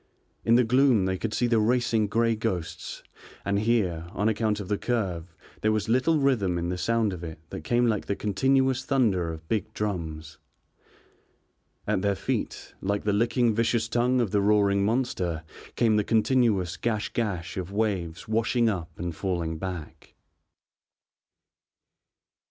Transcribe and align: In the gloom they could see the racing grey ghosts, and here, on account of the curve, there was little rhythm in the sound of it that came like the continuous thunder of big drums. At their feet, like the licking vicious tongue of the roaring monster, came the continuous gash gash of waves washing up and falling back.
In 0.43 0.55
the 0.55 0.63
gloom 0.63 1.05
they 1.05 1.15
could 1.19 1.31
see 1.31 1.45
the 1.45 1.59
racing 1.59 2.07
grey 2.07 2.35
ghosts, 2.35 3.03
and 3.45 3.59
here, 3.59 4.07
on 4.13 4.27
account 4.29 4.59
of 4.59 4.67
the 4.67 4.79
curve, 4.79 5.35
there 5.61 5.71
was 5.71 5.87
little 5.89 6.17
rhythm 6.17 6.57
in 6.57 6.69
the 6.69 6.77
sound 6.79 7.13
of 7.13 7.23
it 7.23 7.37
that 7.51 7.61
came 7.63 7.85
like 7.85 8.07
the 8.07 8.15
continuous 8.15 8.83
thunder 8.83 9.31
of 9.31 9.47
big 9.47 9.71
drums. 9.75 10.39
At 11.85 12.01
their 12.01 12.15
feet, 12.15 12.73
like 12.81 13.03
the 13.03 13.13
licking 13.13 13.53
vicious 13.53 13.87
tongue 13.87 14.19
of 14.21 14.31
the 14.31 14.41
roaring 14.41 14.83
monster, 14.83 15.43
came 15.75 15.97
the 15.97 16.03
continuous 16.03 16.77
gash 16.77 17.09
gash 17.09 17.55
of 17.55 17.71
waves 17.71 18.27
washing 18.27 18.69
up 18.69 18.97
and 18.97 19.15
falling 19.15 19.59
back. 19.59 20.15